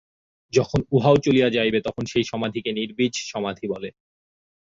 যখন 0.53 0.79
উহাও 0.91 1.15
চলিয়া 1.17 1.49
যাইবে, 1.49 1.79
তখনই 1.81 2.11
সেই 2.13 2.23
সমাধিকে 2.23 2.69
নির্বীজ 2.71 3.13
সমাধি 3.31 3.65
বলে। 3.67 3.89